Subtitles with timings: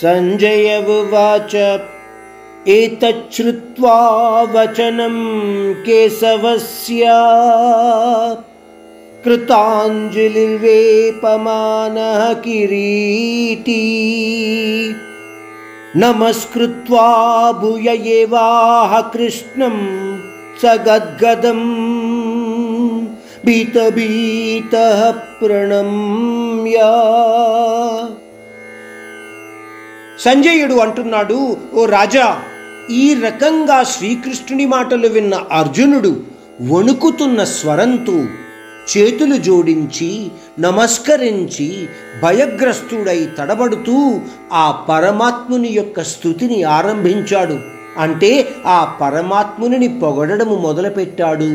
[0.00, 1.54] सञ्जय उवाच
[2.74, 3.96] एतच्छ्रुत्वा
[4.52, 5.16] वचनं
[5.86, 7.16] केशवस्य
[9.24, 13.82] कृताञ्जलिर्वेपमानः किरीटी
[16.04, 17.08] नमस्कृत्वा
[17.60, 17.88] भूय
[18.18, 19.76] एवाह कृष्णं
[20.62, 21.66] स गद्गदम्
[25.40, 26.90] प्रणम्या
[30.18, 31.38] సంజయుడు అంటున్నాడు
[31.74, 32.26] ఓ రాజా
[32.90, 36.12] ఈ రకంగా శ్రీకృష్ణుని మాటలు విన్న అర్జునుడు
[36.70, 38.16] వణుకుతున్న స్వరంతో
[38.90, 40.08] చేతులు జోడించి
[40.60, 41.68] నమస్కరించి
[42.22, 43.96] భయగ్రస్తుడై తడబడుతూ
[44.52, 47.56] ఆ పరమాత్ముని యొక్క స్థుతిని ఆరంభించాడు
[47.98, 48.32] అంటే
[48.66, 51.55] ఆ పరమాత్మునిని పొగడము మొదలుపెట్టాడు